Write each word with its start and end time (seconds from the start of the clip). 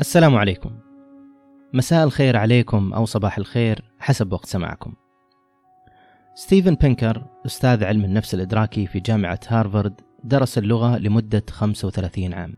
السلام 0.00 0.36
عليكم. 0.36 0.70
مساء 1.72 2.04
الخير 2.04 2.36
عليكم 2.36 2.92
أو 2.92 3.04
صباح 3.04 3.38
الخير 3.38 3.84
حسب 3.98 4.32
وقت 4.32 4.46
سماعكم. 4.46 4.92
ستيفن 6.34 6.74
بينكر 6.74 7.26
أستاذ 7.46 7.84
علم 7.84 8.04
النفس 8.04 8.34
الإدراكي 8.34 8.86
في 8.86 9.00
جامعة 9.00 9.40
هارفارد 9.48 10.00
درس 10.24 10.58
اللغة 10.58 10.98
لمدة 10.98 11.42
35 11.50 12.34
عام. 12.34 12.56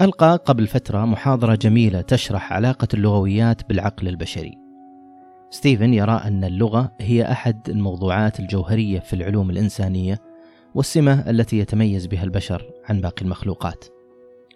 ألقى 0.00 0.42
قبل 0.46 0.66
فترة 0.66 1.04
محاضرة 1.04 1.54
جميلة 1.54 2.00
تشرح 2.00 2.52
علاقة 2.52 2.88
اللغويات 2.94 3.68
بالعقل 3.68 4.08
البشري. 4.08 4.58
ستيفن 5.50 5.94
يرى 5.94 6.20
أن 6.24 6.44
اللغة 6.44 6.92
هي 7.00 7.32
أحد 7.32 7.70
الموضوعات 7.70 8.40
الجوهرية 8.40 9.00
في 9.00 9.12
العلوم 9.12 9.50
الإنسانية 9.50 10.18
والسمة 10.74 11.30
التي 11.30 11.58
يتميز 11.58 12.06
بها 12.06 12.24
البشر 12.24 12.70
عن 12.88 13.00
باقي 13.00 13.22
المخلوقات. 13.22 13.84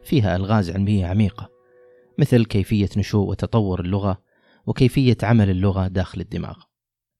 فيها 0.04 0.36
ألغاز 0.36 0.70
علمية 0.70 1.06
عميقة. 1.06 1.55
مثل 2.18 2.44
كيفية 2.44 2.88
نشوء 2.96 3.28
وتطور 3.28 3.80
اللغة 3.80 4.22
وكيفية 4.66 5.16
عمل 5.22 5.50
اللغة 5.50 5.88
داخل 5.88 6.20
الدماغ. 6.20 6.56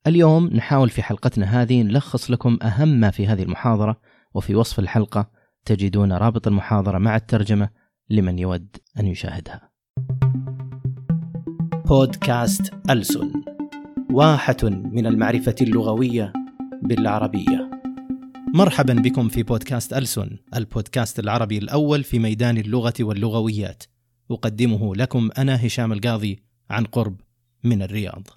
اليوم 0.06 0.46
نحاول 0.46 0.90
في 0.90 1.02
حلقتنا 1.02 1.62
هذه 1.62 1.82
نلخص 1.82 2.30
لكم 2.30 2.58
أهم 2.62 2.88
ما 2.88 3.10
في 3.10 3.26
هذه 3.26 3.42
المحاضرة 3.42 4.00
وفي 4.34 4.54
وصف 4.54 4.78
الحلقة 4.78 5.30
تجدون 5.64 6.12
رابط 6.12 6.46
المحاضرة 6.46 6.98
مع 6.98 7.16
الترجمة 7.16 7.68
لمن 8.10 8.38
يود 8.38 8.76
أن 9.00 9.06
يشاهدها. 9.06 9.70
بودكاست 11.86 12.74
ألسن 12.90 13.30
واحة 14.12 14.56
من 14.64 15.06
المعرفة 15.06 15.54
اللغوية 15.60 16.32
بالعربية. 16.82 17.70
مرحبا 18.54 18.94
بكم 18.94 19.28
في 19.28 19.42
بودكاست 19.42 19.92
ألسن، 19.92 20.30
البودكاست 20.56 21.18
العربي 21.18 21.58
الأول 21.58 22.04
في 22.04 22.18
ميدان 22.18 22.58
اللغة 22.58 22.94
واللغويات. 23.00 23.82
أقدمه 24.30 24.94
لكم 24.94 25.30
أنا 25.38 25.66
هشام 25.66 25.92
القاضي 25.92 26.38
عن 26.70 26.84
قرب 26.84 27.20
من 27.64 27.82
الرياض. 27.82 28.28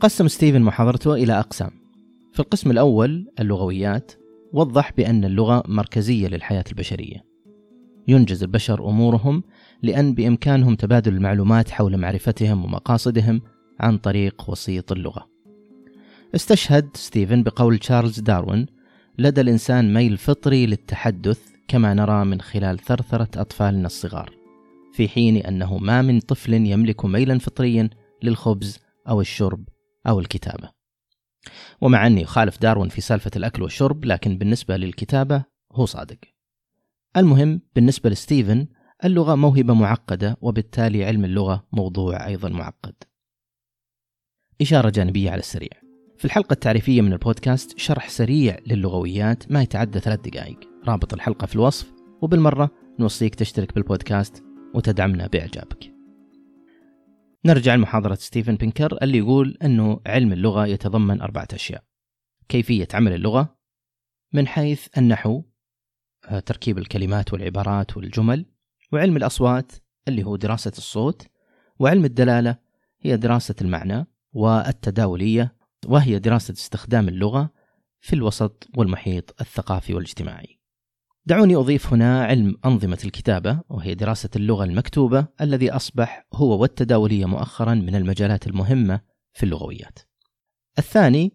قسم 0.00 0.28
ستيفن 0.28 0.62
محاضرته 0.62 1.14
إلى 1.14 1.38
أقسام. 1.38 1.70
في 2.32 2.40
القسم 2.40 2.70
الأول 2.70 3.32
اللغويات 3.40 4.12
وضح 4.52 4.92
بأن 4.96 5.24
اللغة 5.24 5.62
مركزية 5.68 6.28
للحياة 6.28 6.64
البشرية. 6.70 7.24
ينجز 8.08 8.42
البشر 8.42 8.88
أمورهم 8.88 9.42
لأن 9.82 10.14
بإمكانهم 10.14 10.74
تبادل 10.74 11.14
المعلومات 11.14 11.70
حول 11.70 11.96
معرفتهم 11.96 12.64
ومقاصدهم 12.64 13.42
عن 13.80 13.98
طريق 13.98 14.50
وسيط 14.50 14.92
اللغة. 14.92 15.28
استشهد 16.34 16.88
ستيفن 16.94 17.42
بقول 17.42 17.78
تشارلز 17.78 18.20
داروين 18.20 18.66
لدى 19.18 19.40
الإنسان 19.40 19.94
ميل 19.94 20.16
فطري 20.16 20.66
للتحدث 20.66 21.40
كما 21.68 21.94
نرى 21.94 22.24
من 22.24 22.40
خلال 22.40 22.78
ثرثرة 22.78 23.40
أطفالنا 23.40 23.86
الصغار 23.86 24.42
في 24.92 25.08
حين 25.08 25.36
أنه 25.36 25.78
ما 25.78 26.02
من 26.02 26.20
طفل 26.20 26.54
يملك 26.54 27.04
ميلا 27.04 27.38
فطريا 27.38 27.90
للخبز 28.22 28.78
أو 29.08 29.20
الشرب 29.20 29.68
أو 30.06 30.20
الكتابة. 30.20 30.70
ومع 31.80 32.06
أني 32.06 32.22
أخالف 32.22 32.60
داروين 32.60 32.88
في 32.88 33.00
سالفة 33.00 33.30
الأكل 33.36 33.62
والشرب 33.62 34.04
لكن 34.04 34.38
بالنسبة 34.38 34.76
للكتابة 34.76 35.44
هو 35.72 35.86
صادق. 35.86 36.18
المهم 37.16 37.60
بالنسبة 37.74 38.10
لستيفن 38.10 38.66
اللغة 39.04 39.34
موهبة 39.34 39.74
معقدة 39.74 40.36
وبالتالي 40.40 41.04
علم 41.04 41.24
اللغة 41.24 41.66
موضوع 41.72 42.26
أيضا 42.26 42.48
معقد. 42.48 42.94
إشارة 44.60 44.90
جانبية 44.90 45.30
على 45.30 45.40
السريع. 45.40 45.81
في 46.18 46.24
الحلقة 46.24 46.52
التعريفية 46.52 47.00
من 47.00 47.12
البودكاست 47.12 47.78
شرح 47.78 48.08
سريع 48.08 48.58
للغويات 48.66 49.52
ما 49.52 49.62
يتعدى 49.62 50.00
ثلاث 50.00 50.20
دقائق. 50.20 50.58
رابط 50.86 51.14
الحلقة 51.14 51.46
في 51.46 51.54
الوصف 51.54 51.92
وبالمرة 52.22 52.70
نوصيك 52.98 53.34
تشترك 53.34 53.74
بالبودكاست 53.74 54.44
وتدعمنا 54.74 55.26
بإعجابك. 55.26 55.92
نرجع 57.44 57.74
لمحاضرة 57.74 58.14
ستيفن 58.14 58.56
بينكر 58.56 58.98
اللي 59.02 59.18
يقول 59.18 59.58
أنه 59.62 60.00
علم 60.06 60.32
اللغة 60.32 60.66
يتضمن 60.66 61.20
أربعة 61.20 61.48
أشياء. 61.52 61.84
كيفية 62.48 62.88
عمل 62.94 63.12
اللغة 63.12 63.56
من 64.32 64.46
حيث 64.46 64.86
النحو 64.98 65.42
آه، 66.28 66.40
تركيب 66.40 66.78
الكلمات 66.78 67.32
والعبارات 67.32 67.96
والجمل 67.96 68.46
وعلم 68.92 69.16
الأصوات 69.16 69.72
اللي 70.08 70.22
هو 70.22 70.36
دراسة 70.36 70.72
الصوت 70.78 71.26
وعلم 71.78 72.04
الدلالة 72.04 72.56
هي 73.00 73.16
دراسة 73.16 73.54
المعنى 73.60 74.06
والتداولية 74.32 75.56
وهي 75.86 76.18
دراسة 76.18 76.52
استخدام 76.52 77.08
اللغة 77.08 77.50
في 78.00 78.12
الوسط 78.12 78.68
والمحيط 78.76 79.40
الثقافي 79.40 79.94
والاجتماعي. 79.94 80.58
دعوني 81.26 81.56
أضيف 81.56 81.92
هنا 81.92 82.24
علم 82.24 82.56
أنظمة 82.64 82.98
الكتابة 83.04 83.60
وهي 83.68 83.94
دراسة 83.94 84.30
اللغة 84.36 84.64
المكتوبة 84.64 85.26
الذي 85.40 85.70
أصبح 85.70 86.26
هو 86.34 86.58
والتداولية 86.60 87.26
مؤخرا 87.26 87.74
من 87.74 87.94
المجالات 87.94 88.46
المهمة 88.46 89.00
في 89.32 89.42
اللغويات. 89.42 89.98
الثاني 90.78 91.32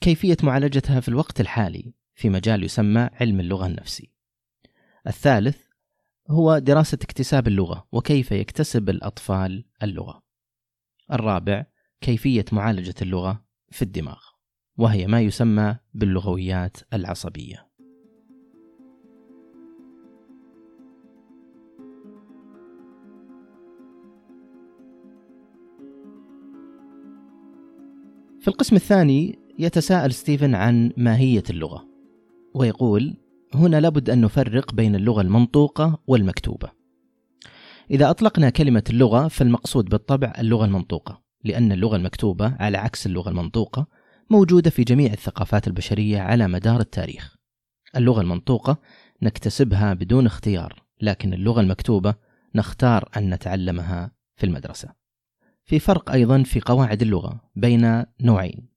كيفية 0.00 0.36
معالجتها 0.42 1.00
في 1.00 1.08
الوقت 1.08 1.40
الحالي 1.40 1.94
في 2.14 2.28
مجال 2.28 2.64
يسمى 2.64 3.10
علم 3.12 3.40
اللغة 3.40 3.66
النفسي. 3.66 4.12
الثالث 5.06 5.58
هو 6.30 6.58
دراسة 6.58 6.98
اكتساب 7.02 7.48
اللغة 7.48 7.88
وكيف 7.92 8.32
يكتسب 8.32 8.90
الأطفال 8.90 9.64
اللغة. 9.82 10.22
الرابع 11.12 11.66
كيفية 12.00 12.44
معالجة 12.52 12.94
اللغة 13.02 13.44
في 13.70 13.82
الدماغ 13.82 14.18
وهي 14.78 15.06
ما 15.06 15.20
يسمى 15.20 15.76
باللغويات 15.94 16.76
العصبية. 16.92 17.70
في 28.40 28.48
القسم 28.48 28.76
الثاني 28.76 29.38
يتساءل 29.58 30.12
ستيفن 30.12 30.54
عن 30.54 30.92
ماهية 30.96 31.42
اللغة 31.50 31.88
ويقول 32.54 33.16
هنا 33.54 33.80
لابد 33.80 34.10
أن 34.10 34.20
نفرق 34.20 34.74
بين 34.74 34.94
اللغة 34.94 35.20
المنطوقة 35.20 35.98
والمكتوبة. 36.06 36.70
إذا 37.90 38.10
أطلقنا 38.10 38.50
كلمة 38.50 38.84
اللغة 38.90 39.28
فالمقصود 39.28 39.84
بالطبع 39.84 40.32
اللغة 40.38 40.64
المنطوقة 40.64 41.29
لأن 41.44 41.72
اللغة 41.72 41.96
المكتوبة 41.96 42.56
على 42.60 42.78
عكس 42.78 43.06
اللغة 43.06 43.28
المنطوقة 43.30 43.86
موجودة 44.30 44.70
في 44.70 44.84
جميع 44.84 45.12
الثقافات 45.12 45.66
البشرية 45.68 46.20
على 46.20 46.48
مدار 46.48 46.80
التاريخ. 46.80 47.36
اللغة 47.96 48.20
المنطوقة 48.20 48.78
نكتسبها 49.22 49.94
بدون 49.94 50.26
اختيار، 50.26 50.82
لكن 51.00 51.32
اللغة 51.34 51.60
المكتوبة 51.60 52.14
نختار 52.54 53.08
أن 53.16 53.34
نتعلمها 53.34 54.12
في 54.36 54.46
المدرسة. 54.46 54.88
في 55.64 55.78
فرق 55.78 56.10
أيضا 56.10 56.42
في 56.42 56.60
قواعد 56.60 57.02
اللغة 57.02 57.50
بين 57.56 58.04
نوعين. 58.20 58.68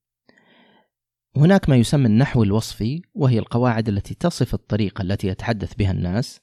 هناك 1.36 1.70
ما 1.70 1.76
يسمى 1.76 2.06
النحو 2.06 2.44
الوصفي 2.44 3.02
وهي 3.14 3.40
القواعد 3.40 3.90
التي 3.90 4.14
تصف 4.14 4.54
الطريقة 4.54 5.02
التي 5.02 5.28
يتحدث 5.28 5.76
بها 5.76 5.92
الناس، 5.92 6.42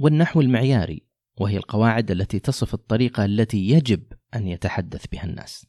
والنحو 0.00 0.40
المعياري 0.40 1.02
وهي 1.40 1.56
القواعد 1.56 2.10
التي 2.10 2.38
تصف 2.38 2.74
الطريقة 2.74 3.24
التي 3.24 3.68
يجب 3.68 4.02
أن 4.34 4.48
يتحدث 4.48 5.06
بها 5.12 5.24
الناس. 5.24 5.66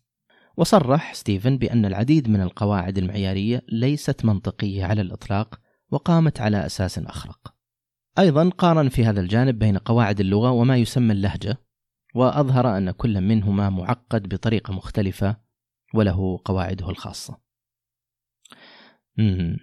وصرح 0.58 1.14
ستيفن 1.14 1.58
بأن 1.58 1.86
العديد 1.86 2.30
من 2.30 2.42
القواعد 2.42 2.98
المعيارية 2.98 3.62
ليست 3.70 4.26
منطقية 4.26 4.86
على 4.86 5.02
الإطلاق 5.02 5.60
وقامت 5.92 6.42
على 6.42 6.66
أساس 6.66 7.00
أخرق. 7.00 7.54
أيضا 8.20 8.50
قارن 8.50 8.90
في 8.90 9.06
هذا 9.06 9.22
الجانب 9.22 9.60
بين 9.60 9.78
قواعد 9.78 10.20
اللغة 10.20 10.52
وما 10.52 10.78
يسمى 10.78 11.14
اللهجة 11.14 11.58
وأظهر 12.16 12.78
أن 12.78 12.92
كل 12.92 13.22
منهما 13.22 13.70
معقد 13.70 14.30
بطريقة 14.30 14.74
مختلفة 14.74 15.38
وله 15.94 16.40
قواعده 16.46 16.90
الخاصة. 16.90 17.38
مم. 19.18 19.58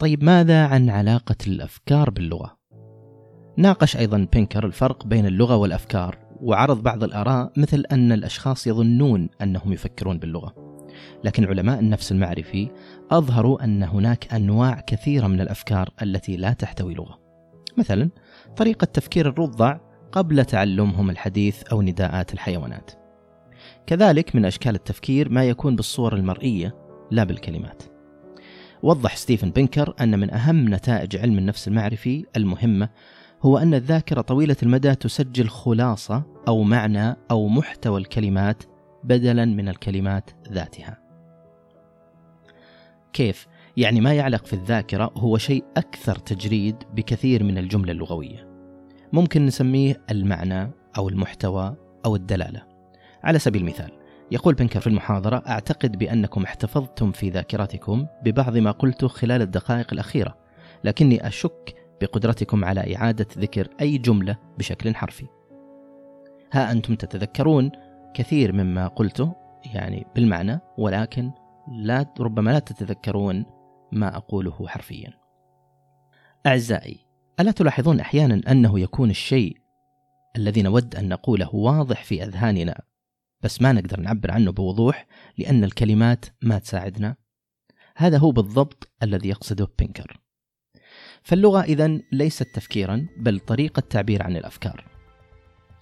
طيب 0.00 0.24
ماذا 0.24 0.66
عن 0.66 0.90
علاقة 0.90 1.36
الأفكار 1.46 2.10
باللغة؟ 2.10 2.58
ناقش 3.58 3.96
أيضا 3.96 4.28
بينكر 4.32 4.66
الفرق 4.66 5.06
بين 5.06 5.26
اللغة 5.26 5.56
والأفكار 5.56 6.23
وعرض 6.44 6.82
بعض 6.82 7.04
الآراء 7.04 7.52
مثل 7.56 7.84
أن 7.92 8.12
الأشخاص 8.12 8.66
يظنون 8.66 9.28
أنهم 9.42 9.72
يفكرون 9.72 10.18
باللغة. 10.18 10.54
لكن 11.24 11.44
علماء 11.44 11.80
النفس 11.80 12.12
المعرفي 12.12 12.70
أظهروا 13.10 13.64
أن 13.64 13.82
هناك 13.82 14.34
أنواع 14.34 14.80
كثيرة 14.86 15.26
من 15.26 15.40
الأفكار 15.40 15.90
التي 16.02 16.36
لا 16.36 16.52
تحتوي 16.52 16.94
لغة. 16.94 17.18
مثلا 17.78 18.10
طريقة 18.56 18.84
تفكير 18.84 19.28
الرضع 19.28 19.78
قبل 20.12 20.44
تعلمهم 20.44 21.10
الحديث 21.10 21.62
أو 21.62 21.82
نداءات 21.82 22.34
الحيوانات. 22.34 22.90
كذلك 23.86 24.36
من 24.36 24.44
أشكال 24.44 24.74
التفكير 24.74 25.28
ما 25.28 25.44
يكون 25.44 25.76
بالصور 25.76 26.16
المرئية 26.16 26.74
لا 27.10 27.24
بالكلمات. 27.24 27.82
وضح 28.82 29.16
ستيفن 29.16 29.50
بنكر 29.50 29.94
أن 30.00 30.18
من 30.18 30.34
أهم 30.34 30.74
نتائج 30.74 31.16
علم 31.16 31.38
النفس 31.38 31.68
المعرفي 31.68 32.24
المهمة 32.36 32.88
هو 33.44 33.58
أن 33.58 33.74
الذاكرة 33.74 34.20
طويلة 34.20 34.56
المدى 34.62 34.94
تسجل 34.94 35.48
خلاصة 35.48 36.22
أو 36.48 36.62
معنى 36.62 37.16
أو 37.30 37.48
محتوى 37.48 38.00
الكلمات 38.00 38.62
بدلا 39.04 39.44
من 39.44 39.68
الكلمات 39.68 40.30
ذاتها. 40.52 40.98
كيف؟ 43.12 43.46
يعني 43.76 44.00
ما 44.00 44.14
يعلق 44.14 44.46
في 44.46 44.52
الذاكرة 44.52 45.12
هو 45.16 45.38
شيء 45.38 45.64
أكثر 45.76 46.16
تجريد 46.16 46.76
بكثير 46.94 47.44
من 47.44 47.58
الجملة 47.58 47.92
اللغوية 47.92 48.48
ممكن 49.12 49.46
نسميه 49.46 50.02
المعنى 50.10 50.70
أو 50.98 51.08
المحتوى 51.08 51.76
أو 52.04 52.16
الدلالة 52.16 52.62
على 53.24 53.38
سبيل 53.38 53.62
المثال 53.62 53.90
يقول 54.30 54.54
بنكر 54.54 54.80
في 54.80 54.86
المحاضرة 54.86 55.36
أعتقد 55.36 55.98
بأنكم 55.98 56.42
احتفظتم 56.42 57.12
في 57.12 57.30
ذاكرتكم 57.30 58.06
ببعض 58.24 58.56
ما 58.56 58.70
قلته 58.70 59.08
خلال 59.08 59.42
الدقائق 59.42 59.92
الأخيرة 59.92 60.36
لكني 60.84 61.26
أشك 61.26 61.83
بقدرتكم 62.00 62.64
على 62.64 62.96
إعادة 62.96 63.26
ذكر 63.38 63.68
أي 63.80 63.98
جملة 63.98 64.36
بشكل 64.58 64.94
حرفي. 64.94 65.26
ها 66.52 66.72
أنتم 66.72 66.94
تتذكرون 66.94 67.70
كثير 68.14 68.52
مما 68.52 68.88
قلته 68.88 69.34
يعني 69.74 70.06
بالمعنى 70.14 70.60
ولكن 70.78 71.30
لا 71.72 72.14
ربما 72.20 72.50
لا 72.50 72.58
تتذكرون 72.58 73.44
ما 73.92 74.16
أقوله 74.16 74.66
حرفيا. 74.68 75.12
أعزائي 76.46 76.98
ألا 77.40 77.50
تلاحظون 77.50 78.00
أحيانا 78.00 78.52
أنه 78.52 78.80
يكون 78.80 79.10
الشيء 79.10 79.56
الذي 80.36 80.62
نود 80.62 80.96
أن 80.96 81.08
نقوله 81.08 81.54
واضح 81.54 82.04
في 82.04 82.24
أذهاننا 82.24 82.82
بس 83.40 83.62
ما 83.62 83.72
نقدر 83.72 84.00
نعبر 84.00 84.30
عنه 84.30 84.52
بوضوح 84.52 85.06
لأن 85.38 85.64
الكلمات 85.64 86.24
ما 86.42 86.58
تساعدنا؟ 86.58 87.16
هذا 87.96 88.18
هو 88.18 88.30
بالضبط 88.30 88.88
الذي 89.02 89.28
يقصده 89.28 89.68
بينكر. 89.78 90.20
فاللغة 91.24 91.60
إذا 91.60 91.98
ليست 92.12 92.48
تفكيرا 92.54 93.06
بل 93.16 93.40
طريقة 93.40 93.80
تعبير 93.80 94.22
عن 94.22 94.36
الأفكار. 94.36 94.84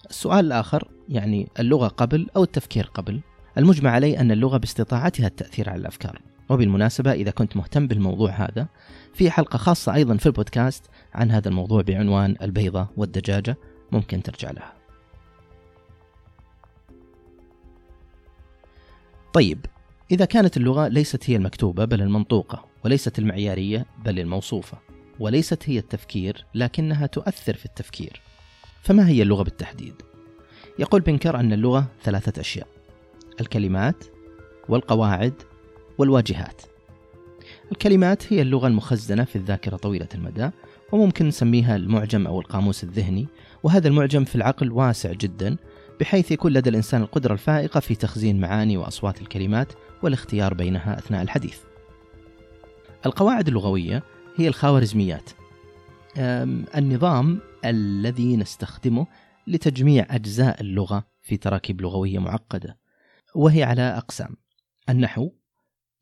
السؤال 0.09 0.45
الآخر 0.45 0.87
يعني 1.09 1.49
اللغة 1.59 1.87
قبل 1.87 2.27
أو 2.35 2.43
التفكير 2.43 2.85
قبل؟ 2.85 3.21
المجمع 3.57 3.91
عليه 3.91 4.21
أن 4.21 4.31
اللغة 4.31 4.57
باستطاعتها 4.57 5.27
التأثير 5.27 5.69
على 5.69 5.81
الأفكار. 5.81 6.21
وبالمناسبة 6.49 7.11
إذا 7.11 7.31
كنت 7.31 7.57
مهتم 7.57 7.87
بالموضوع 7.87 8.29
هذا 8.29 8.67
في 9.13 9.31
حلقة 9.31 9.57
خاصة 9.57 9.93
أيضا 9.93 10.17
في 10.17 10.25
البودكاست 10.25 10.83
عن 11.13 11.31
هذا 11.31 11.49
الموضوع 11.49 11.81
بعنوان 11.81 12.35
البيضة 12.41 12.87
والدجاجة 12.97 13.57
ممكن 13.91 14.23
ترجع 14.23 14.51
لها. 14.51 14.73
طيب 19.33 19.65
إذا 20.11 20.25
كانت 20.25 20.57
اللغة 20.57 20.87
ليست 20.87 21.29
هي 21.29 21.35
المكتوبة 21.35 21.85
بل 21.85 22.01
المنطوقة 22.01 22.65
وليست 22.85 23.19
المعيارية 23.19 23.85
بل 24.05 24.19
الموصوفة. 24.19 24.92
وليست 25.19 25.69
هي 25.69 25.77
التفكير 25.77 26.45
لكنها 26.55 27.05
تؤثر 27.05 27.53
في 27.53 27.65
التفكير. 27.65 28.21
فما 28.81 29.07
هي 29.07 29.21
اللغة 29.21 29.43
بالتحديد؟ 29.43 29.93
يقول 30.79 31.01
بنكر 31.01 31.39
أن 31.39 31.53
اللغة 31.53 31.87
ثلاثة 32.03 32.41
أشياء 32.41 32.67
الكلمات 33.41 34.03
والقواعد 34.69 35.33
والواجهات. 35.97 36.61
الكلمات 37.71 38.33
هي 38.33 38.41
اللغة 38.41 38.67
المخزنة 38.67 39.23
في 39.23 39.35
الذاكرة 39.35 39.75
طويلة 39.75 40.07
المدى 40.15 40.49
وممكن 40.91 41.27
نسميها 41.27 41.75
المعجم 41.75 42.27
أو 42.27 42.39
القاموس 42.39 42.83
الذهني 42.83 43.27
وهذا 43.63 43.87
المعجم 43.87 44.23
في 44.23 44.35
العقل 44.35 44.71
واسع 44.71 45.11
جدا 45.11 45.57
بحيث 45.99 46.31
يكون 46.31 46.53
لدى 46.53 46.69
الإنسان 46.69 47.01
القدرة 47.01 47.33
الفائقة 47.33 47.79
في 47.79 47.95
تخزين 47.95 48.39
معاني 48.39 48.77
وأصوات 48.77 49.21
الكلمات 49.21 49.73
والاختيار 50.03 50.53
بينها 50.53 50.97
أثناء 50.99 51.21
الحديث. 51.21 51.57
القواعد 53.05 53.47
اللغوية 53.47 54.03
هي 54.35 54.47
الخوارزميات. 54.47 55.29
النظام 56.77 57.41
الذي 57.65 58.37
نستخدمه 58.37 59.07
لتجميع 59.47 60.05
أجزاء 60.09 60.61
اللغة 60.61 61.07
في 61.21 61.37
تراكيب 61.37 61.81
لغوية 61.81 62.19
معقدة 62.19 62.79
وهي 63.35 63.63
على 63.63 63.81
أقسام. 63.81 64.35
النحو 64.89 65.31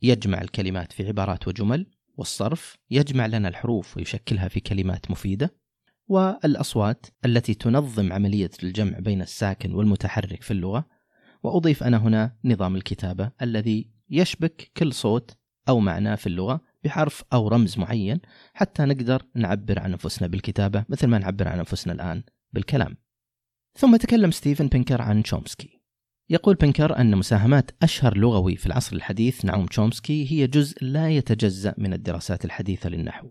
يجمع 0.01 0.41
الكلمات 0.41 0.93
في 0.93 1.07
عبارات 1.07 1.47
وجمل 1.47 1.85
والصرف 2.17 2.77
يجمع 2.89 3.25
لنا 3.25 3.47
الحروف 3.47 3.97
ويشكلها 3.97 4.47
في 4.47 4.59
كلمات 4.59 5.11
مفيدة 5.11 5.55
والأصوات 6.07 7.05
التي 7.25 7.53
تنظم 7.53 8.13
عملية 8.13 8.51
الجمع 8.63 8.99
بين 8.99 9.21
الساكن 9.21 9.73
والمتحرك 9.73 10.43
في 10.43 10.51
اللغة. 10.51 10.85
وأضيف 11.43 11.83
أنا 11.83 11.97
هنا 11.97 12.37
نظام 12.45 12.75
الكتابة 12.75 13.31
الذي 13.41 13.91
يشبك 14.09 14.71
كل 14.77 14.93
صوت 14.93 15.37
أو 15.69 15.79
معنى 15.79 16.17
في 16.17 16.27
اللغة 16.27 16.70
بحرف 16.83 17.23
أو 17.33 17.47
رمز 17.47 17.79
معين 17.79 18.19
حتى 18.53 18.85
نقدر 18.85 19.25
نعبر 19.35 19.79
عن 19.79 19.91
أنفسنا 19.91 20.27
بالكتابة 20.27 20.85
مثل 20.89 21.07
ما 21.07 21.17
نعبر 21.17 21.47
عن 21.47 21.57
أنفسنا 21.57 21.93
الآن 21.93 22.23
بالكلام. 22.53 22.97
ثم 23.77 23.95
تكلم 23.95 24.31
ستيفن 24.31 24.67
بينكر 24.67 25.01
عن 25.01 25.23
تشومسكي. 25.23 25.81
يقول 26.29 26.55
بينكر 26.55 26.97
أن 26.97 27.15
مساهمات 27.15 27.71
أشهر 27.83 28.17
لغوي 28.17 28.55
في 28.55 28.65
العصر 28.65 28.95
الحديث 28.95 29.45
نعوم 29.45 29.65
تشومسكي 29.65 30.31
هي 30.31 30.47
جزء 30.47 30.77
لا 30.81 31.09
يتجزأ 31.09 31.75
من 31.77 31.93
الدراسات 31.93 32.45
الحديثة 32.45 32.89
للنحو. 32.89 33.29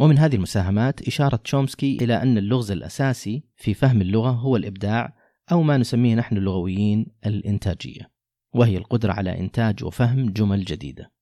ومن 0.00 0.18
هذه 0.18 0.36
المساهمات 0.36 1.08
إشارة 1.08 1.36
تشومسكي 1.36 1.98
إلى 2.00 2.22
أن 2.22 2.38
اللغز 2.38 2.70
الأساسي 2.70 3.42
في 3.56 3.74
فهم 3.74 4.00
اللغة 4.00 4.30
هو 4.30 4.56
الإبداع 4.56 5.16
أو 5.52 5.62
ما 5.62 5.76
نسميه 5.76 6.14
نحن 6.14 6.36
اللغويين 6.36 7.06
الإنتاجية 7.26 8.10
وهي 8.54 8.76
القدرة 8.76 9.12
على 9.12 9.38
إنتاج 9.38 9.84
وفهم 9.84 10.30
جمل 10.30 10.64
جديدة. 10.64 11.12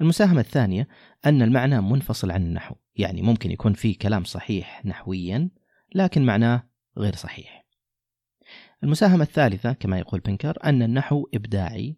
المساهمة 0.00 0.40
الثانية 0.40 0.88
أن 1.26 1.42
المعنى 1.42 1.80
منفصل 1.80 2.30
عن 2.30 2.42
النحو 2.42 2.74
يعني 2.96 3.22
ممكن 3.22 3.50
يكون 3.50 3.72
في 3.72 3.94
كلام 3.94 4.24
صحيح 4.24 4.86
نحويا 4.86 5.50
لكن 5.94 6.26
معناه 6.26 6.68
غير 6.98 7.14
صحيح. 7.14 7.66
المساهمة 8.84 9.22
الثالثة 9.22 9.72
كما 9.72 9.98
يقول 9.98 10.20
بنكر 10.20 10.58
أن 10.64 10.82
النحو 10.82 11.28
إبداعي 11.34 11.96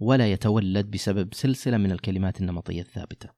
ولا 0.00 0.32
يتولد 0.32 0.90
بسبب 0.90 1.34
سلسلة 1.34 1.76
من 1.76 1.92
الكلمات 1.92 2.40
النمطية 2.40 2.80
الثابتة. 2.80 3.28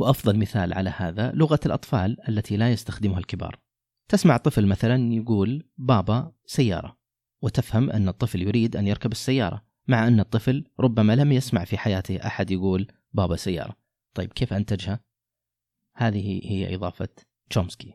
وأفضل 0.00 0.38
مثال 0.38 0.74
على 0.74 0.94
هذا 0.96 1.32
لغة 1.32 1.60
الأطفال 1.66 2.28
التي 2.28 2.56
لا 2.56 2.72
يستخدمها 2.72 3.18
الكبار. 3.18 3.58
تسمع 4.08 4.36
طفل 4.36 4.66
مثلا 4.66 5.12
يقول 5.12 5.64
بابا 5.78 6.32
سيارة 6.46 6.96
وتفهم 7.42 7.90
أن 7.90 8.08
الطفل 8.08 8.42
يريد 8.42 8.76
أن 8.76 8.86
يركب 8.86 9.12
السيارة 9.12 9.64
مع 9.88 10.08
أن 10.08 10.20
الطفل 10.20 10.64
ربما 10.80 11.16
لم 11.16 11.32
يسمع 11.32 11.64
في 11.64 11.78
حياته 11.78 12.16
أحد 12.26 12.50
يقول 12.50 12.86
بابا 13.12 13.36
سيارة. 13.36 13.76
طيب 14.14 14.32
كيف 14.32 14.52
أنتجها؟ 14.52 15.00
هذه 15.94 16.40
هي 16.44 16.74
إضافة 16.74 17.08
تشومسكي. 17.50 17.94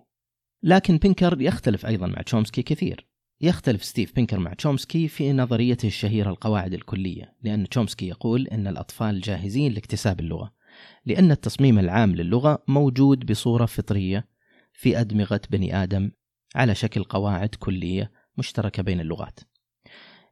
لكن 0.64 0.98
بينكر 0.98 1.42
يختلف 1.42 1.86
أيضا 1.86 2.08
مع 2.08 2.22
تشومسكي 2.22 2.62
كثير. 2.62 3.08
يختلف 3.42 3.84
ستيف 3.84 4.16
بينكر 4.16 4.40
مع 4.40 4.54
تشومسكي 4.54 5.08
في 5.08 5.34
نظريته 5.34 5.88
الشهيرة 5.88 6.30
القواعد 6.30 6.74
الكلية 6.74 7.36
لأن 7.44 7.70
تشومسكي 7.70 8.08
يقول 8.08 8.48
أن 8.48 8.68
الأطفال 8.68 9.22
جاهزين 9.22 9.72
لاكتساب 9.72 10.20
اللغة 10.20 10.54
لأن 11.06 11.32
التصميم 11.32 11.80
العام 11.80 12.16
للغة 12.16 12.64
موجود 12.68 13.32
بصورة 13.32 13.66
فطرية 13.66 14.28
في 14.74 15.00
أدمغة 15.00 15.42
بني 15.50 15.84
آدم 15.84 16.12
على 16.56 16.75
شكل 16.75 17.04
قواعد 17.04 17.50
كلية 17.50 18.12
مشتركة 18.38 18.84
بين 18.84 19.00
اللغات. 19.00 19.39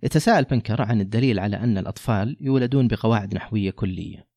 يتساءل 0.04 0.44
بنكر 0.44 0.82
عن 0.82 1.02
الدليل 1.02 1.40
على 1.40 1.58
أن 1.58 1.78
الأطفال 1.78 2.38
يولدون 2.42 2.88
بقواعد 2.88 3.36
نحوية 3.36 3.72
كلية. 3.72 4.28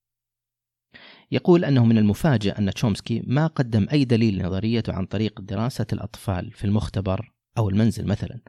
يقول 1.33 1.65
أنه 1.65 1.85
من 1.85 1.99
المفاجئ 1.99 2.59
أن 2.59 2.71
تشومسكي 2.71 3.23
ما 3.27 3.47
قدم 3.47 3.87
أي 3.93 4.05
دليل 4.05 4.39
لنظريته 4.39 4.93
عن 4.93 5.07
طريق 5.07 5.41
دراسة 5.41 5.87
الأطفال 5.93 6.53
في 6.53 6.65
المختبر 6.65 7.33
أو 7.59 7.69
المنزل 7.69 8.07
مثلا 8.07 8.41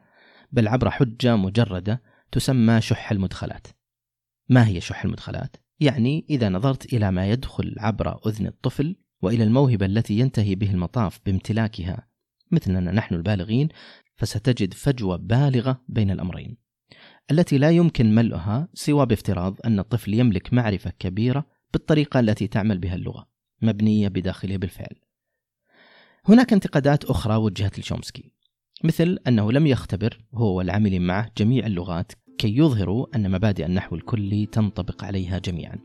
بل 0.52 0.68
عبر 0.68 0.90
حجة 0.90 1.36
مجردة 1.36 2.02
تسمى 2.32 2.80
شح 2.80 3.12
المدخلات 3.12 3.66
ما 4.48 4.66
هي 4.66 4.80
شح 4.80 5.04
المدخلات؟ 5.04 5.56
يعني 5.80 6.26
إذا 6.30 6.48
نظرت 6.48 6.92
إلى 6.92 7.10
ما 7.10 7.30
يدخل 7.30 7.74
عبر 7.78 8.28
أذن 8.28 8.46
الطفل 8.46 8.96
وإلى 9.22 9.44
الموهبة 9.44 9.86
التي 9.86 10.18
ينتهي 10.18 10.54
به 10.54 10.70
المطاف 10.70 11.20
بامتلاكها 11.26 12.08
مثلنا 12.50 12.92
نحن 12.92 13.14
البالغين 13.14 13.68
فستجد 14.16 14.74
فجوة 14.74 15.16
بالغة 15.16 15.84
بين 15.88 16.10
الأمرين 16.10 16.56
التي 17.30 17.58
لا 17.58 17.70
يمكن 17.70 18.14
ملؤها 18.14 18.68
سوى 18.74 19.06
بافتراض 19.06 19.56
أن 19.64 19.78
الطفل 19.78 20.14
يملك 20.14 20.52
معرفة 20.52 20.92
كبيرة 20.98 21.46
بالطريقة 21.72 22.20
التي 22.20 22.46
تعمل 22.46 22.78
بها 22.78 22.94
اللغة 22.94 23.28
مبنية 23.62 24.08
بداخله 24.08 24.56
بالفعل. 24.56 24.96
هناك 26.24 26.52
انتقادات 26.52 27.04
أخرى 27.04 27.36
وجهت 27.36 27.78
لشومسكي 27.78 28.32
مثل 28.84 29.18
أنه 29.26 29.52
لم 29.52 29.66
يختبر 29.66 30.18
هو 30.34 30.58
والعاملين 30.58 31.02
معه 31.02 31.30
جميع 31.36 31.66
اللغات 31.66 32.12
كي 32.38 32.56
يظهروا 32.56 33.06
أن 33.16 33.30
مبادئ 33.30 33.66
النحو 33.66 33.96
الكلي 33.96 34.46
تنطبق 34.46 35.04
عليها 35.04 35.38
جميعا 35.38 35.78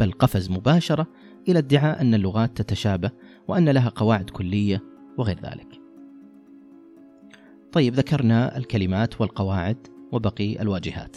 بل 0.00 0.12
قفز 0.12 0.50
مباشرة 0.50 1.06
إلى 1.48 1.58
ادعاء 1.58 2.00
أن 2.00 2.14
اللغات 2.14 2.62
تتشابه 2.62 3.10
وأن 3.48 3.68
لها 3.68 3.88
قواعد 3.88 4.30
كلية 4.30 4.82
وغير 5.18 5.40
ذلك. 5.40 5.80
طيب 7.72 7.94
ذكرنا 7.94 8.56
الكلمات 8.56 9.20
والقواعد 9.20 9.86
وبقي 10.12 10.62
الواجهات. 10.62 11.16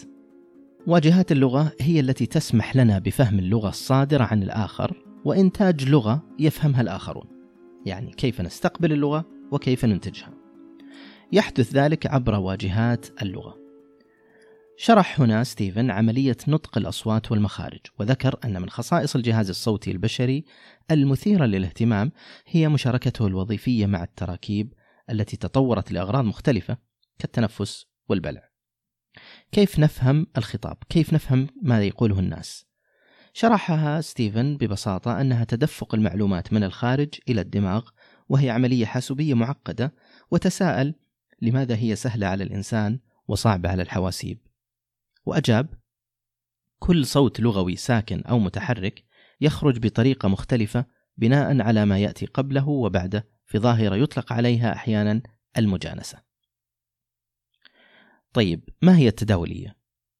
واجهات 0.88 1.32
اللغة 1.32 1.72
هي 1.82 2.00
التي 2.00 2.26
تسمح 2.26 2.76
لنا 2.76 3.00
بفهم 3.00 3.40
اللغة 3.40 3.70
الصادرة 3.70 4.24
عن 4.24 4.44
الآخر 4.44 5.04
وإنتاج 5.26 5.90
لغة 5.90 6.24
يفهمها 6.40 6.82
الآخرون. 6.82 7.28
يعني 7.86 8.12
كيف 8.12 8.42
نستقبل 8.42 8.94
اللغة 8.94 9.26
وكيف 9.52 9.86
ننتجها. 9.86 10.34
يحدث 11.32 11.74
ذلك 11.74 12.08
عبر 12.08 12.40
واجهات 12.40 13.22
اللغة. 13.22 13.58
شرح 14.78 15.22
هنا 15.22 15.44
ستيفن 15.44 15.92
عملية 15.92 16.38
نطق 16.48 16.78
الأصوات 16.78 17.32
والمخارج 17.32 17.80
وذكر 18.00 18.40
أن 18.46 18.62
من 18.62 18.70
خصائص 18.70 19.16
الجهاز 19.16 19.50
الصوتي 19.50 19.92
البشري 19.92 20.46
المثيرة 20.92 21.46
للاهتمام 21.46 22.12
هي 22.48 22.70
مشاركته 22.70 23.28
الوظيفية 23.28 23.86
مع 23.86 24.04
التراكيب 24.04 24.74
التي 25.10 25.38
تطورت 25.38 25.92
لأغراض 25.92 26.26
مختلفة 26.26 26.78
كالتنفس 27.20 27.86
والبلع. 28.10 28.51
كيف 29.52 29.80
نفهم 29.80 30.28
الخطاب؟ 30.38 30.78
كيف 30.90 31.14
نفهم 31.14 31.48
ما 31.62 31.82
يقوله 31.82 32.20
الناس؟ 32.20 32.66
شرحها 33.34 34.02
ستيفن 34.02 34.58
ببساطة 34.58 35.22
أنها 35.22 35.44
تدفق 35.44 35.96
المعلومات 35.96 36.54
من 36.54 36.64
الخارج 36.64 37.10
إلى 37.30 37.42
الدماغ 37.42 37.90
وهي 38.30 38.50
عملية 38.50 38.86
حاسوبية 38.86 39.34
معقدة 39.34 39.94
وتساءل 40.32 40.96
لماذا 41.42 41.76
هي 41.76 41.96
سهلة 41.96 42.28
على 42.28 42.44
الإنسان 42.44 43.00
وصعبة 43.28 43.70
على 43.70 43.82
الحواسيب 43.82 44.40
وأجاب 45.26 45.68
كل 46.80 47.06
صوت 47.06 47.40
لغوي 47.40 47.76
ساكن 47.76 48.22
أو 48.22 48.40
متحرك 48.40 49.04
يخرج 49.42 49.80
بطريقة 49.80 50.30
مختلفة 50.30 50.86
بناء 51.18 51.62
على 51.62 51.86
ما 51.86 52.00
يأتي 52.00 52.26
قبله 52.26 52.70
وبعده 52.70 53.28
في 53.46 53.60
ظاهرة 53.60 53.96
يطلق 53.96 54.34
عليها 54.34 54.74
أحيانا 54.74 55.22
المجانسة 55.58 56.31
طيب 58.34 58.70
ما 58.82 58.98
هي 58.98 59.08
التداولية؟ 59.08 59.76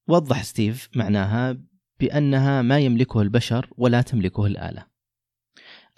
وضح 0.08 0.42
ستيف 0.42 0.88
معناها 0.96 1.58
بأنها 2.00 2.62
ما 2.62 2.78
يملكه 2.78 3.22
البشر 3.22 3.68
ولا 3.76 4.02
تملكه 4.02 4.46
الآلة. 4.46 4.86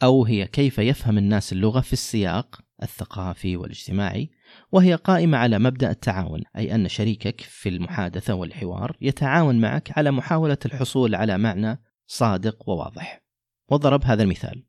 أو 0.03 0.25
هي 0.25 0.47
كيف 0.47 0.79
يفهم 0.79 1.19
الناس 1.19 1.53
اللغة 1.53 1.81
في 1.81 1.93
السياق 1.93 2.61
الثقافي 2.83 3.57
والاجتماعي 3.57 4.31
وهي 4.73 4.95
قائمة 4.95 5.39
على 5.39 5.59
مبدأ 5.59 5.91
التعاون 5.91 6.43
أي 6.57 6.75
أن 6.75 6.89
شريكك 6.89 7.41
في 7.41 7.69
المحادثة 7.69 8.35
والحوار 8.35 8.97
يتعاون 9.01 9.61
معك 9.61 9.99
على 9.99 10.11
محاولة 10.11 10.59
الحصول 10.67 11.15
على 11.15 11.39
معنى 11.39 11.83
صادق 12.07 12.69
وواضح. 12.69 13.25
وضرب 13.71 14.05
هذا 14.05 14.23
المثال. 14.23 14.67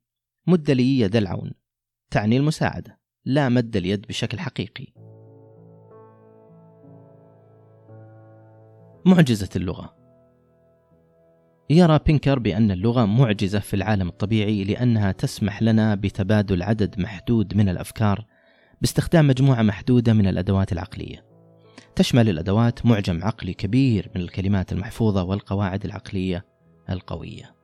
مد 0.47 0.71
لي 0.71 0.99
يد 0.99 1.15
العون. 1.15 1.51
تعني 2.11 2.37
المساعدة. 2.37 2.99
لا 3.25 3.49
مد 3.49 3.75
اليد 3.75 4.07
بشكل 4.07 4.39
حقيقي. 4.39 5.14
معجزة 9.07 9.49
اللغة 9.55 9.95
يرى 11.69 11.99
بينكر 12.05 12.39
بأن 12.39 12.71
اللغة 12.71 13.05
معجزة 13.05 13.59
في 13.59 13.73
العالم 13.73 14.07
الطبيعي 14.07 14.63
لأنها 14.63 15.11
تسمح 15.11 15.61
لنا 15.61 15.95
بتبادل 15.95 16.63
عدد 16.63 16.99
محدود 16.99 17.57
من 17.57 17.69
الأفكار 17.69 18.25
باستخدام 18.81 19.27
مجموعة 19.27 19.61
محدودة 19.61 20.13
من 20.13 20.27
الأدوات 20.27 20.71
العقلية. 20.71 21.25
تشمل 21.95 22.29
الأدوات 22.29 22.85
معجم 22.85 23.23
عقلي 23.23 23.53
كبير 23.53 24.09
من 24.15 24.21
الكلمات 24.21 24.71
المحفوظة 24.71 25.23
والقواعد 25.23 25.85
العقلية 25.85 26.45
القوية. 26.89 27.55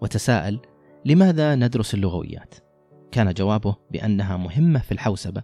وتساءل: 0.00 0.60
لماذا 1.04 1.54
ندرس 1.54 1.94
اللغويات؟ 1.94 2.54
كان 3.12 3.32
جوابه 3.32 3.76
بأنها 3.90 4.36
مهمة 4.36 4.78
في 4.78 4.92
الحوسبة 4.92 5.42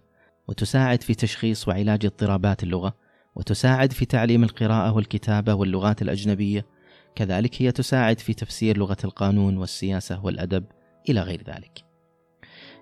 وتساعد 0.48 1.02
في 1.02 1.14
تشخيص 1.14 1.68
وعلاج 1.68 2.06
اضطرابات 2.06 2.62
اللغة 2.62 3.09
وتساعد 3.34 3.92
في 3.92 4.04
تعليم 4.04 4.44
القراءة 4.44 4.92
والكتابة 4.92 5.54
واللغات 5.54 6.02
الأجنبية 6.02 6.66
كذلك 7.14 7.62
هي 7.62 7.72
تساعد 7.72 8.18
في 8.18 8.34
تفسير 8.34 8.78
لغة 8.78 8.96
القانون 9.04 9.56
والسياسة 9.56 10.24
والأدب 10.24 10.64
إلى 11.08 11.20
غير 11.20 11.42
ذلك. 11.42 11.84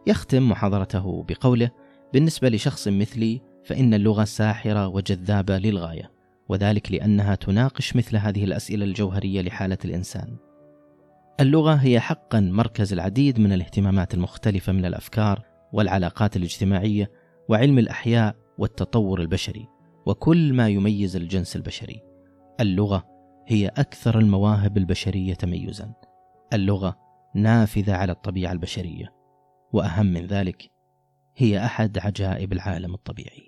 يختم 0.07 0.49
محاضرته 0.49 1.25
بقوله: 1.29 1.71
بالنسبة 2.13 2.49
لشخص 2.49 2.89
مثلي 2.89 3.41
فإن 3.65 3.95
اللغة 3.95 4.25
ساحرة 4.25 4.89
وجذابة 4.89 5.59
للغاية، 5.59 6.13
وذلك 6.49 6.93
لأنها 6.93 7.35
تناقش 7.35 7.97
مثل 7.97 8.17
هذه 8.17 8.45
الأسئلة 8.45 8.85
الجوهرية 8.85 9.41
لحالة 9.41 9.79
الإنسان. 9.85 10.37
اللغة 11.41 11.75
هي 11.75 12.01
حقا 12.01 12.41
مركز 12.41 12.93
العديد 12.93 13.41
من 13.41 13.53
الاهتمامات 13.53 14.15
المختلفة 14.15 14.73
من 14.73 14.85
الأفكار 14.85 15.43
والعلاقات 15.73 16.37
الاجتماعية 16.37 17.11
وعلم 17.49 17.79
الأحياء 17.79 18.37
والتطور 18.59 19.21
البشري، 19.21 19.69
وكل 20.07 20.53
ما 20.53 20.69
يميز 20.69 21.17
الجنس 21.17 21.57
البشري. 21.57 22.03
اللغة 22.61 23.07
هي 23.47 23.69
أكثر 23.69 24.19
المواهب 24.19 24.77
البشرية 24.79 25.35
تميزا. 25.35 25.93
اللغة 26.53 26.99
نافذة 27.35 27.95
على 27.95 28.13
الطبيعة 28.13 28.53
البشرية، 28.53 29.15
وأهم 29.73 30.07
من 30.07 30.27
ذلك 30.27 30.71
هي 31.37 31.65
أحد 31.65 31.99
عجائب 31.99 32.53
العالم 32.53 32.95
الطبيعي. 32.95 33.48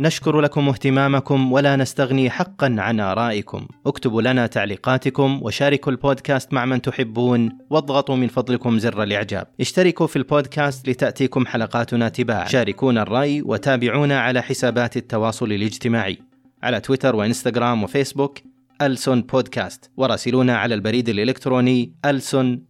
نشكر 0.00 0.40
لكم 0.40 0.68
اهتمامكم 0.68 1.52
ولا 1.52 1.76
نستغني 1.76 2.30
حقا 2.30 2.76
عن 2.78 3.00
آرائكم. 3.00 3.66
اكتبوا 3.86 4.22
لنا 4.22 4.46
تعليقاتكم 4.46 5.40
وشاركوا 5.42 5.92
البودكاست 5.92 6.52
مع 6.52 6.64
من 6.64 6.82
تحبون. 6.82 7.58
واضغطوا 7.70 8.16
من 8.16 8.28
فضلكم 8.28 8.78
زر 8.78 9.02
الإعجاب. 9.02 9.46
اشتركوا 9.60 10.06
في 10.06 10.16
البودكاست 10.16 10.88
لتأتيكم 10.88 11.46
حلقاتنا 11.46 12.08
تباعا. 12.08 12.48
شاركونا 12.48 13.02
الرأي 13.02 13.42
وتابعونا 13.42 14.20
على 14.20 14.42
حسابات 14.42 14.96
التواصل 14.96 15.52
الاجتماعي. 15.52 16.18
على 16.62 16.80
تويتر 16.80 17.16
وإنستغرام 17.16 17.84
وفيسبوك 17.84 18.38
ألسون 18.82 19.22
بودكاست. 19.22 19.90
وراسلونا 19.96 20.56
على 20.56 20.74
البريد 20.74 21.08
الإلكتروني 21.08 21.92
ألسون 22.04 22.62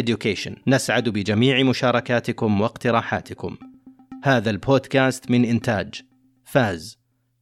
education. 0.00 0.52
نسعد 0.66 1.08
بجميع 1.08 1.62
مشاركاتكم 1.62 2.60
واقتراحاتكم. 2.60 3.56
هذا 4.26 4.50
البودكاست 4.50 5.30
من 5.30 5.44
إنتاج 5.44 6.02
فاز 6.44 6.98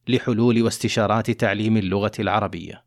لحلول 0.07 0.63
واستشارات 0.63 1.31
تعليم 1.31 1.77
اللغة 1.77 2.11
العربية. 2.19 2.83